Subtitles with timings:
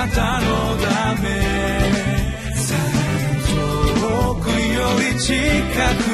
[0.00, 0.46] なたの
[0.78, 1.28] ため。
[4.00, 5.34] 遠くより近
[6.04, 6.09] く。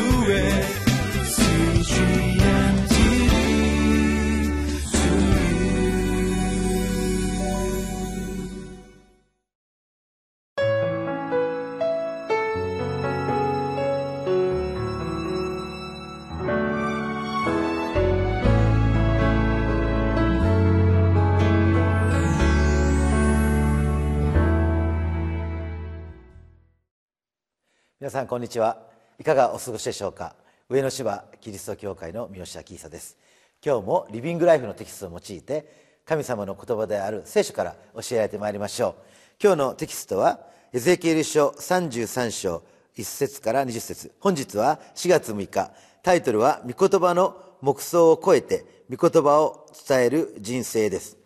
[27.99, 28.77] 皆さんこんにちは。
[29.19, 30.37] いかがお過ごしでしょうか？
[30.69, 33.17] 上野芝キリスト教会の三好明久です。
[33.65, 38.95] 今日もリビングライフのテキストを用いて神様の言葉である聖書から教えられてまいりましょう。
[39.43, 40.41] 今日のテキストは
[40.75, 42.63] エゼキエル書33章
[42.99, 44.13] 1節から20節。
[44.21, 45.71] 本日は4月6日。
[46.03, 51.17] タイトルは御言葉の目想を超えて御言葉を伝える人生です。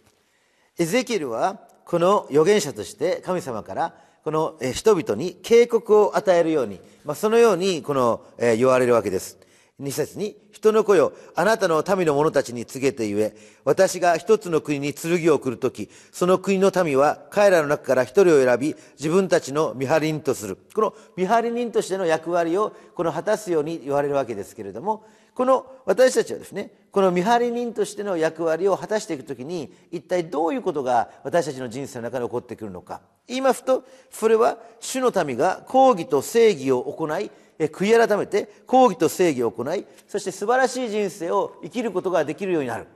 [0.79, 9.39] エゼキエルはこの預言者として神様からこの人々に警告を与えるように、まあ、そのようにこの、え言われるわけです。
[9.79, 20.59] 二節に、人の子よ、あなたの民の者たちに告げてゆえ、私が一つの国に剣を送るとき、その国の民は彼らの中から一人を選び、自分たちの見張り人とする。
[20.75, 25.03] この見張り人としての役割を、この果たすように言われるわけですけれども、
[25.35, 33.01] この私たちはですねこの見張り人としての役割を果たしていくときに一体どういうことが私たちの人生の中で起こってくるのか。
[33.27, 42.87] 言いますとそれは主の民が抗議と正義を行い悔い改めて抗議と正義を行いそして素晴らしい人生を生きることができるようになる。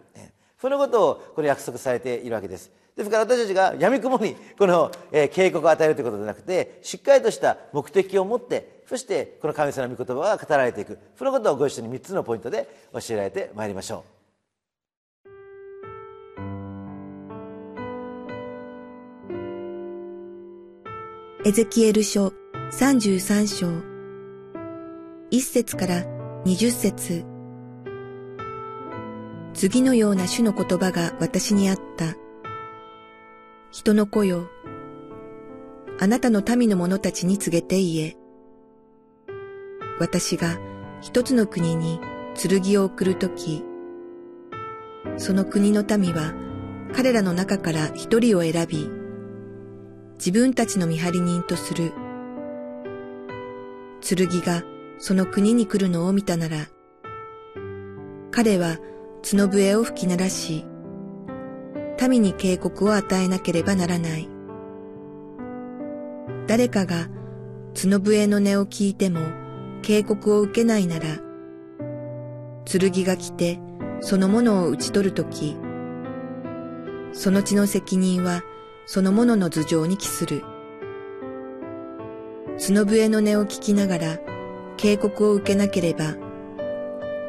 [0.61, 2.71] そのことをこれ約束されているわけです。
[2.97, 4.91] ですから私たちがやみくもにこの、
[5.33, 14.05] 警告を与えるということではなくてしっかりとした目的を持ってそしてこの神様の御言葉が語られていくそのことをご一緒に3つのポイントで教えられてまいりましょ
[21.45, 22.33] うエゼキエル書
[22.73, 23.67] 33章
[25.31, 26.03] 1節から
[26.45, 27.35] 20節
[29.55, 32.17] 次のような主の言葉が私にあった。
[33.71, 34.49] 人の子よ、
[36.01, 38.24] あなたの民の者たちに告げて言え。
[39.99, 40.59] 私が
[41.01, 42.01] 一つの国に
[42.35, 43.63] 剣を送るとき、
[45.17, 46.35] その国の民は
[46.93, 48.89] 彼らの中から一人を選び、
[50.15, 51.93] 自分たちの見張り人とする。
[54.01, 54.65] 剣が
[54.99, 56.69] その国に来るのを見たなら、
[58.31, 58.79] 彼は
[59.23, 60.67] 角笛を吹き鳴らし、
[62.09, 64.29] 民に警告を与えなければならない。
[66.47, 67.09] 誰かが
[67.81, 69.21] 角笛の音を聞いても
[69.85, 71.05] 警告を受けないなら、
[72.65, 73.61] 剣が来て
[74.01, 75.59] そのものを打ち取るとき、
[77.13, 78.43] その地の責任は
[78.87, 80.43] そのものの頭上に帰する。
[82.59, 84.19] 角笛の音を聞きながら
[84.79, 86.17] 警告を受けなければ、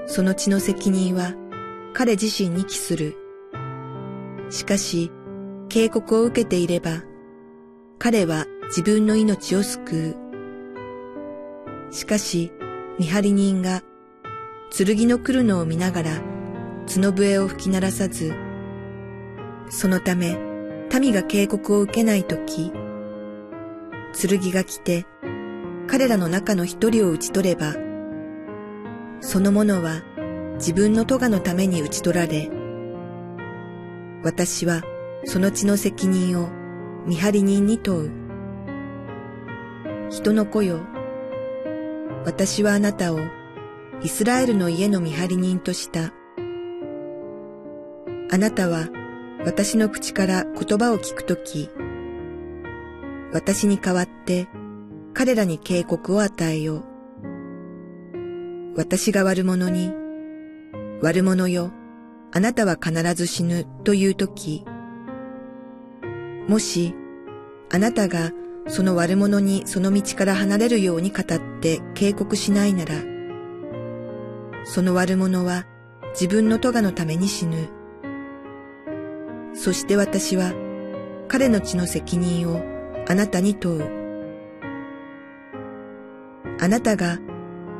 [0.05, 1.33] その地の責任は
[1.93, 3.17] 彼自身に帰する。
[4.49, 5.11] しかし、
[5.67, 7.03] 警告を受けていれば、
[7.99, 10.24] 彼は自分の命を救う。
[11.95, 12.51] しかし、
[12.99, 13.81] 見張り人が、
[14.69, 16.21] 剣の来るのを見ながら、
[16.93, 18.33] 角笛を吹き鳴らさず、
[19.69, 20.37] そのため、
[20.93, 22.73] 民が警告を受けないとき、
[24.11, 25.05] 剣が来て、
[25.87, 27.75] 彼らの中の一人を討ち取れば、
[29.21, 30.01] その者は
[30.55, 32.49] 自分の咎のために打ち取られ、
[34.21, 34.81] 私は
[35.23, 36.49] その血の責任を
[37.05, 38.11] 見張り人に問う。
[40.09, 40.81] 人の子よ、
[42.25, 43.19] 私はあなたを
[44.01, 46.11] イスラエルの家の見張り人とした。
[48.31, 48.89] あなたは
[49.45, 51.69] 私の口から言葉を聞くとき、
[53.31, 54.47] 私に代わって
[55.13, 56.83] 彼らに警告を与えよう。
[58.75, 59.93] 私が悪者に
[61.01, 61.71] 悪者よ、
[62.33, 64.65] あなたは必ず死ぬというとき、
[66.47, 66.95] もし、
[67.71, 68.31] あなたが
[68.67, 72.95] その悪者にその道から離れるように語って警告しないなら、
[74.63, 75.65] その悪者は
[76.13, 77.69] 自分の咎のために死ぬ。
[79.53, 80.53] そして私は
[81.27, 82.61] 彼の血の責任を
[83.07, 84.05] あなたに問う。
[86.59, 87.19] あなたが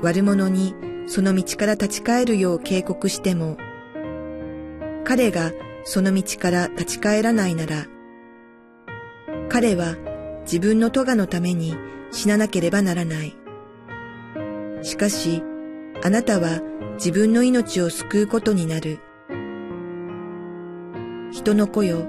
[0.02, 0.76] 悪者に
[1.08, 3.58] その道から立ち返るよう警告しても、
[5.04, 5.52] 彼が
[5.84, 7.86] その道から立ち返らないなら、
[9.50, 9.96] 彼は
[10.46, 11.76] 自分の咎のために
[12.12, 13.36] 死ななければならない。
[14.84, 15.44] しかし、
[16.04, 16.62] あなたは
[16.96, 19.00] 自分の命を救うことになる。
[21.32, 22.08] 人の子よ、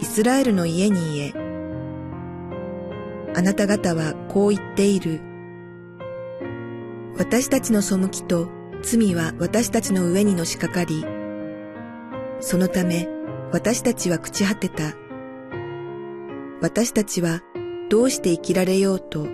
[0.00, 1.32] イスラエルの家に言え。
[3.34, 5.20] あなた方はこう言っている。
[7.18, 8.48] 私たちの背きと
[8.82, 11.04] 罪は私たちの上にのしかかり、
[12.40, 13.08] そのため
[13.52, 14.94] 私たちは朽ち果てた。
[16.60, 17.40] 私たちは
[17.88, 19.28] どうして生きられようと。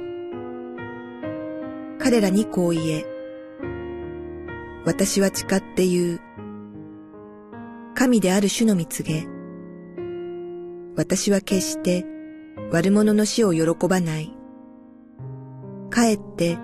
[1.99, 3.07] 彼らにこう言え。
[4.85, 6.21] 私は誓って言う。
[7.95, 9.27] 神である主の蜜げ。
[10.97, 12.05] 私は決して
[12.71, 14.37] 悪者の死を喜ばない。
[15.89, 16.59] かえって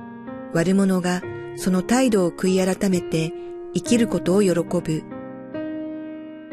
[0.53, 1.23] 悪者が
[1.57, 3.33] その態度を悔い改めて
[3.75, 5.05] 生きることを喜ぶ。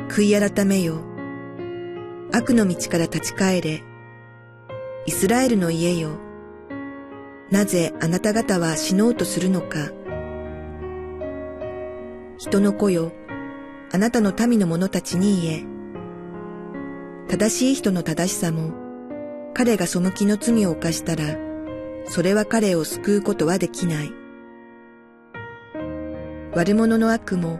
[0.08, 1.02] 悔い改めよ。
[2.32, 3.84] 悪の道から立ち返れ。
[5.07, 6.18] イスラエルの家よ。
[7.52, 9.92] なぜあなた方は死のうとするのか。
[12.40, 13.12] 人の子よ、
[13.92, 15.66] あなたの民の者たちに言え。
[17.28, 18.74] 正しい人の正しさも、
[19.54, 21.38] 彼が背きの罪を犯したら、
[22.08, 24.12] それは彼を救うことはできない。
[26.56, 27.60] 悪者の悪も、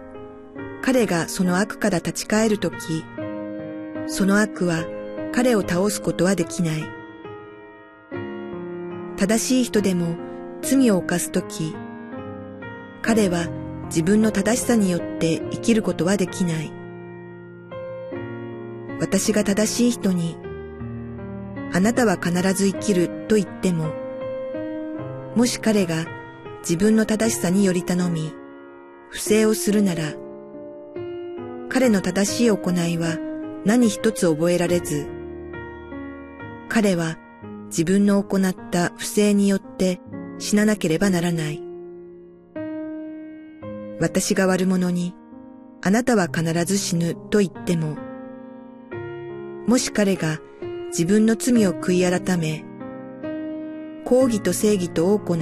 [0.82, 3.06] 彼がその悪から立ち返るとき、
[4.08, 4.84] その悪は
[5.32, 6.95] 彼を倒すことはできない。
[9.18, 10.16] 正しい人でも
[10.62, 11.76] 罪を犯すとき、
[13.02, 13.48] 彼は
[13.86, 16.72] 自分の正しさによって生きることはできない。
[19.00, 20.38] 私が正しい人に、
[21.74, 23.94] あなたは必ず生きると言っても、
[25.36, 26.06] もし彼が
[26.62, 28.34] 自分の正しさにより頼み、
[29.10, 30.14] 不正をするなら、
[31.70, 33.18] 彼の正しい行いは
[33.66, 35.08] 何一つ覚えられず、
[36.70, 37.18] 彼は
[37.78, 40.00] 自分の行った不正によって
[40.40, 41.62] 死ななければならない。
[44.00, 45.14] 私が悪者に、
[45.82, 47.98] あなたは必ず死ぬと言っても、
[49.68, 50.40] もし彼が
[50.88, 52.64] 自分の罪を悔い改め、
[54.06, 55.40] 抗義と正義とを行い、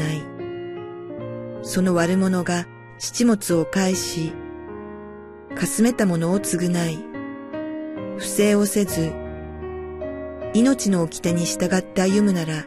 [1.62, 2.66] その悪者が
[2.98, 4.34] 七物を返し、
[5.56, 6.98] かすめたものを償い、
[8.18, 9.23] 不正をせず、
[10.54, 12.66] 命の掟に従って歩むなら、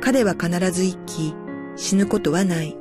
[0.00, 1.34] 彼は必ず生き、
[1.74, 2.76] 死ぬことはない。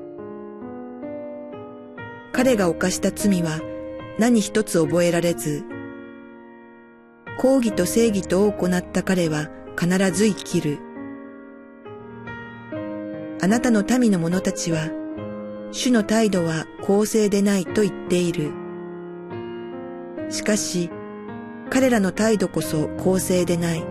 [2.32, 3.62] 彼が犯した罪は
[4.20, 5.64] 何一つ覚えられず、
[7.40, 10.78] 抗議と正義とを行った彼は必ず生きる。
[13.42, 14.90] あなたの民の者たちは、
[15.72, 18.52] 主の態度は公正でないと言っている。
[20.30, 20.92] しかし、
[21.70, 23.84] 彼らの態度こそ公正でない。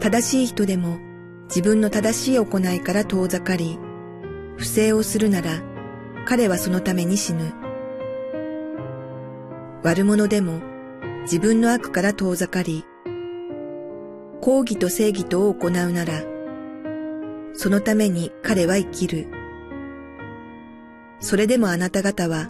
[0.00, 0.98] 正しい人でも
[1.44, 3.78] 自分の正しい行いから遠ざかり、
[4.56, 5.62] 不正をするなら
[6.24, 7.52] 彼はそのために死ぬ。
[9.82, 10.60] 悪者でも
[11.22, 12.84] 自分の悪から遠ざかり、
[14.40, 16.22] 抗議と正義とを行うなら、
[17.52, 19.28] そのために彼は生きる。
[21.18, 22.48] それでもあなた方は、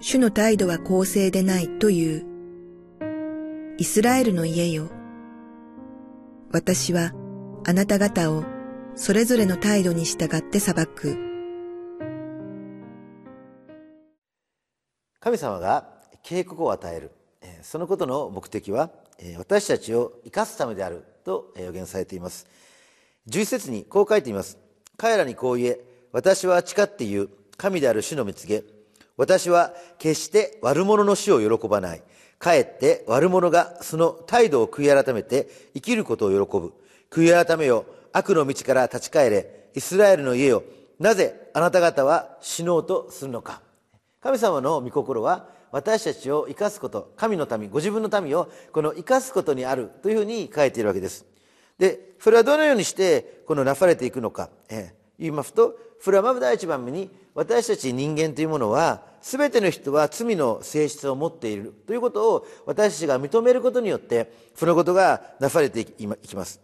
[0.00, 2.35] 主の態度は公正でないという。
[3.78, 4.88] イスラエルの家よ。
[6.50, 7.12] 私は
[7.66, 8.42] あなた方を
[8.94, 11.18] それぞれの態度に従って裁く。
[15.20, 15.86] 神様が
[16.22, 17.10] 警告を与える。
[17.60, 18.88] そのことの目的は
[19.36, 21.04] 私たちを生かすためである。
[21.22, 22.46] と予言されています。
[23.28, 24.56] 11節にこう書いています。
[24.96, 25.80] 彼らにこう言え。
[26.12, 27.30] 私は誓って言う。
[27.58, 28.64] 神である主の蜜げ
[29.18, 32.02] 私は決して悪者の死を喜ばない。
[32.38, 36.72] かえって悪者がその態度を悔い改めて生きることを喜ぶ。
[37.10, 39.68] 悔い改めよ悪の道から立ち返れ。
[39.74, 40.62] イスラエルの家よ
[40.98, 43.62] なぜあなた方は死のうとするのか。
[44.20, 51.26] 神様の御心は私たちを生かすこと神の民ご自分の民をこの生かすことにあるというふうに書いているわけです。
[51.78, 66.60] でそれはどのようにしてこのなされていくのか、えー、言いますとそれはまず第一番目に私たち人間というものは全ての人は罪の性質を持っているということを私たちが認めることによってそのことがなされていきます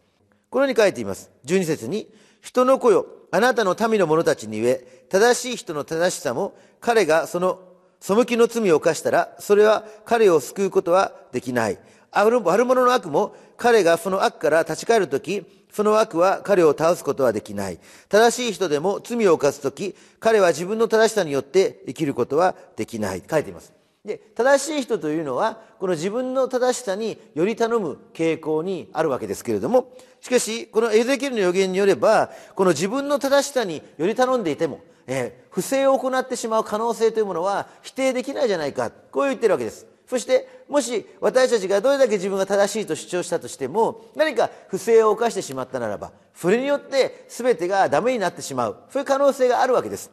[0.49, 2.09] このように書いています12節に
[2.41, 11.79] 人の子よあなたの民の者たちに言え正しい人の正しさも彼がその背きの罪を犯したら、それは彼を救うことはできない。
[12.11, 17.79] 悪者の悪も彼がその悪から立ち返るとき、その悪は彼を倒すことはできない。
[18.09, 23.23] 正しい人でも罪を犯すとき、彼は自分の正しさによって生きることはできない。
[23.29, 23.73] 書いています。
[24.05, 39.87] で、正しい人というのは、この自分の正しさにより頼む傾向にあるわけですけれども、しかし、このエゼキエルの予言によれば、この自分の正しさにより頼んでいても、えー、不正を行ってしまう可能性というものは否定できないじゃないかこう言ってるわけです。
[40.13, 48.77] そしてもし私たちがどれだけ自分が正しいと主張したとしても何か不正を犯してしまったならばそれによって全てがダメになってしまう。
[48.91, 50.11] そういう可能性があるわけです。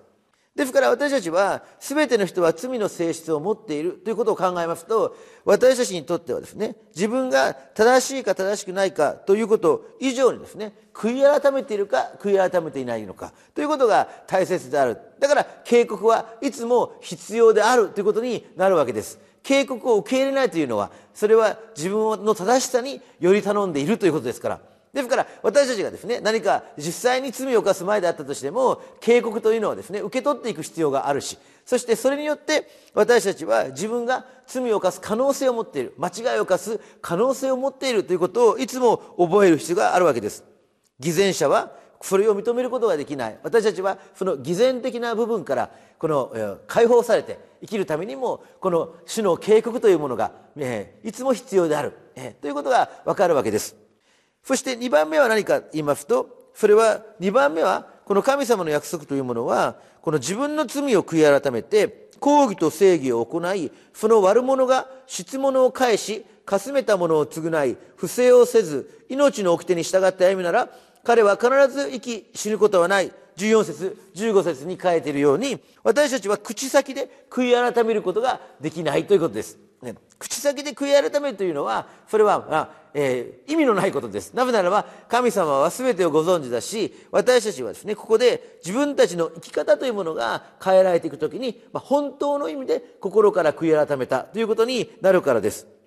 [0.55, 14.97] ですから私たちは全ての人は罪の性質を持っているということを考えますと私たちにとってはですね自分が正しいか正しくないかということ以上にですね悔い改めているか悔い改めていないのかということが大切である。
[15.19, 19.19] だから警告はいつも必要であるということになるわけです。
[19.43, 24.59] 警告を受け入れないというのはそれは自分の正しさにより頼んでいるということですから。
[24.93, 40.43] ですから私たちがですね何か実際に罪を犯す前であったとしても警告というのはですね受け取っていく必要があるしそしてそれによって私たちは自分が罪を犯す可能性を持っている間違いを犯す可能性を持っているということをいつも覚える必要があるわけです。
[40.99, 43.37] 偽善者はそれを認めることができない。
[43.43, 45.69] 私たちはその偽善的な部分から
[45.99, 53.89] この解放されて生きるためにもこの主の警告というものが、えいつも必要である、えということが分かるわけです。
[54.43, 70.69] そして2番目は何か言いますとそれは2番目はこの神様の約束というものはこの自分の罪を悔い改めて抗議と正義を行いその悪者が質問を返しかすめたものを償い不正をせず命の掟に従って歩むなら
[71.03, 73.11] 彼は必ず生き死ぬことはない。
[73.39, 79.57] 14節15節に書いているように私たちは口先で悔い改めることができないということです。
[79.81, 84.33] ね、口先で悔い改めるというのはそれは、あえー、意味のないことです。
[84.33, 95.78] なぜならば神様は全てをご存知だし私たちはですねここで自分たちの生き方というものが変えられていく時に、まあ、本当の意味で心から悔い改めたということになるからです。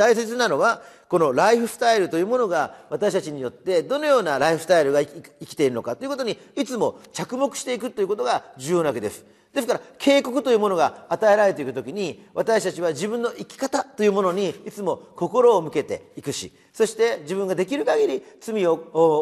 [0.00, 0.80] 大切なのは
[1.10, 9.26] このライフスタイルというものが私たちによってどのようなライフスタイルが生きているのかということにいつも着目していくということが重要なわけです。
[9.52, 18.74] ですから警告というものが与えられていく時に私たちは自分の生き方というものにいつも心を向けていくしそして自分ができる限り罪を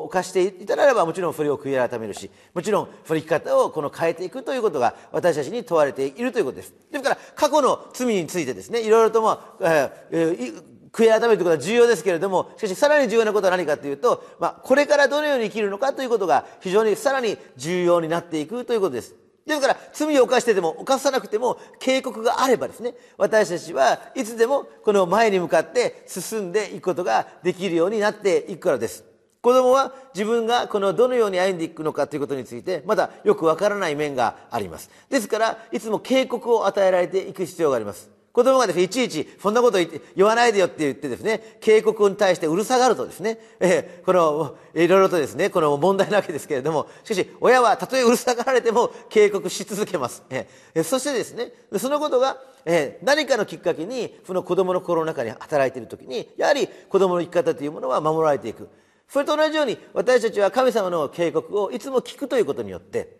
[0.04, 6.74] 犯していたならばもちろんそれを悔い改めるしもちろんその生き方をこの変えていくということが私たちに問われているということです。
[6.92, 19.27] ですから過去の罪についてですねいろいろとも、えー、悔い改めるということは重要ですけれどもしかしさらに重要なことは何かというと、まあ、これからどのように生きるのかということが非常にさらに重要になっていくということです。
[19.48, 29.04] ですから罪を犯してでも犯さなくても警告があればですね私たちはいつでもこの前に向かって進んでいくことができるようになっていくからです。
[29.40, 34.90] 子供は自分がこのどのように歩んでいくのかということについてまだよくわからない面があります。
[35.08, 38.17] ですからいつも警告を与えられていく必要があります。
[38.38, 50.22] 子供がですね、いちいち、そんなこと言言わないでよって言ってですね、警告に対してうるさがるとですね、えー、この、いろいろとですね、この問題なわけですけれども、しかし、親はたとえうるさがられても警告し続けます。
[50.30, 58.68] えー、そしてですね、そのことが、えー、何かのきっかけに、その子供の心の中に働いているときに、やはり子供の生き方というものは守られていく。
[59.08, 63.17] それと同じように、私たちは神様の警告をいつも聞くということによって、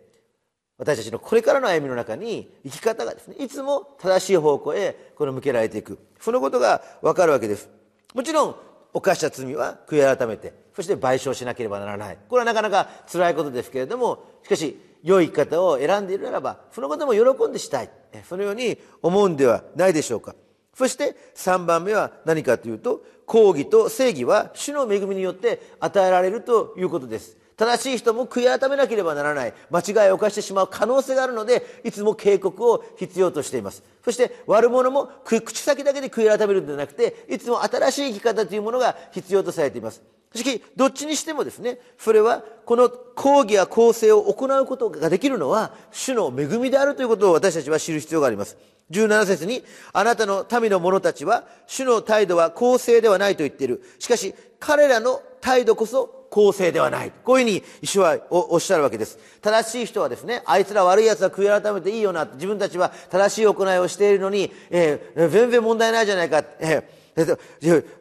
[0.79, 5.99] 私たちのこれからの歩みの中に生き方がですねいつも正しい方向へこの向けられていく。
[6.19, 7.69] そのことが分かるわけです。
[8.15, 8.55] もちろん
[8.93, 12.17] 犯した罪は悔い改めてそして賠償しなければならない。
[12.29, 17.89] これはなかなか辛いことですけれどもしかし良い生き方を選んでいるならばそのことも喜んでしたい。
[18.27, 20.33] そのように思うんではないでしょうか。
[20.73, 27.37] そして3番目は何かというと抗議と正義は主の恵みによって与えられるということです。
[27.59, 29.53] 正しい人も悔い改めなければならない。
[29.69, 33.83] 間違いを犯してしまう可能性があるのでいつも警告を必要としています。
[34.05, 40.01] そして悪者も口先だけで悔い改めるのではなくていつも新しい生き方というものが必要とされています。
[40.33, 48.55] しかしどっちにしてもですねそれはこの抗議や構成を行うことができるのは主の恵みであるということを私たちは知る必要があります。
[48.91, 57.11] 17節にあなたの民の者たちは主の態度は公正ではないと言っているしかし彼らの態度こそ公正ではない。
[57.23, 59.17] こういうふうに主はおっしゃるわけです。
[59.41, 62.25] 正しい人はですね、あいつら悪い奴は悔い改めていいよな。
[62.25, 66.43] 自分たちは正しい行いをしているのに、えー、全然問題ないじゃないか。
[66.59, 66.98] えー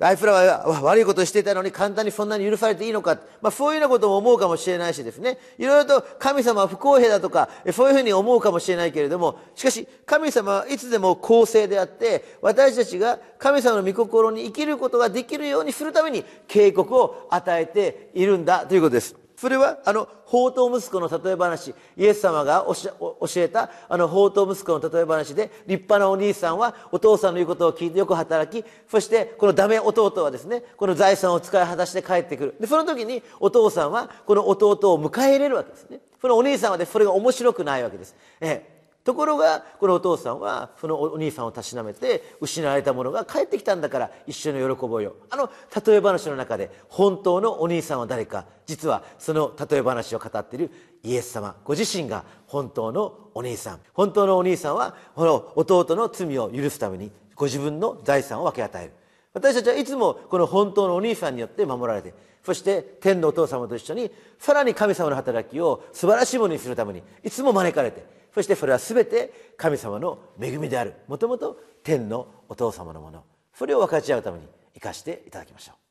[0.00, 19.27] あいつらは悪いことをしていたのに簡単にそんなに許されていいのか、まあ、そういうようなことも思うかもしれないしですねいろいろと神様は不公平だとかそういうふうに思うかもしれないけれどもしかし神様はいつでも公正であって私たちが神様の御心に生きることができるようにするために警告を与えているんだということです。
[19.38, 21.72] それはあの宝刀息子の例え話。
[21.96, 32.56] イエス様が教えたあの宝刀息子の例え話で立派なお兄さんはお父さんの言うことを聞いてよく働きそしてこのダメ弟はですねこの財産を使い果たして帰ってくる。
[32.58, 36.00] でその時にお父さんはこの弟を迎え入れるわけですね。
[36.20, 38.77] そのお兄さんはでそれが面白くないわけです、ええ。
[39.08, 45.14] ところがこのお父さんはそのお兄さんをたしなめて失われたものが帰ってきたんだから一緒に喜ぼうよ。
[45.30, 45.50] あの
[45.86, 50.70] 例え話の中で本当のお兄さんは誰か実はその例え話を語っている
[51.02, 53.80] イエス様ご自身が本当のお兄さん。
[53.94, 58.92] 本当のお兄さんはこの弟の罪を許すためにご自分の財産を分け与える。
[59.32, 62.12] 私たちはいつもこの本当のお兄さんによって守られて
[62.44, 70.94] そして天のお父様と一緒にさらに神様の働きを素晴らしいものにするためにいつも招かれてそしてそれは全て神様の恵みである。
[71.06, 73.24] もともと天のお父様のもの。
[73.54, 75.87] それを分かち合うために生かしていただきましょう。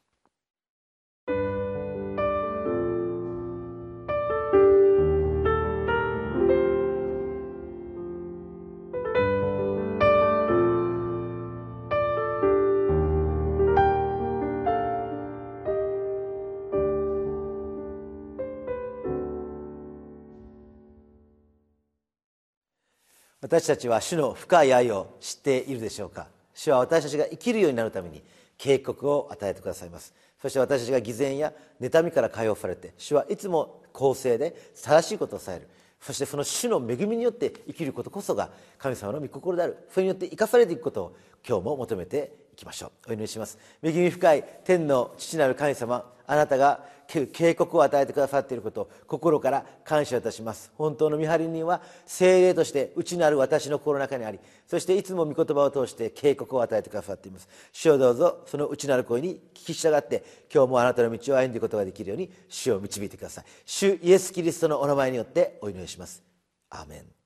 [23.48, 26.27] 私たちは主の深い愛を知っているでしょうか？
[26.54, 28.22] 主は私たちが生きるようになるために
[28.58, 30.13] 警告を与えてくださいます。
[30.42, 35.70] そして私たちが偽善や妬みから解放されて主はいつも公正で正しいことをさえる。
[36.01, 39.77] そしてその主の恵みによって生きることこそが神様の御心である。
[39.92, 41.16] それによって生かされていくことを
[41.48, 43.12] 今日も求めていきましょう。
[43.12, 43.58] お祈りします。
[43.82, 50.71] 恵み深い天の父なる神様あなたが警告を与えてくださっていることを心から感謝いたします。
[50.75, 57.47] 本当の見張り人は精霊として内なる私の心の中にありそしていつも御言葉を通して警告を与えてくださっています。
[57.71, 60.23] 主をどうぞその内なる声に聞き従って
[60.53, 63.45] 今日もあなたの道を歩んでいくことができるように主を導いてください。
[63.65, 66.21] 主イエス・キリストのお名前によってお祈りします。
[66.69, 67.16] アーメン。